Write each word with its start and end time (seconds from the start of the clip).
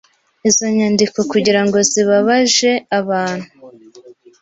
Izo 0.49 0.65
nyandiko 0.77 1.17
kugira 1.31 1.61
ngo 1.65 1.77
zibabaje 1.89 2.71
abantu 2.99 3.47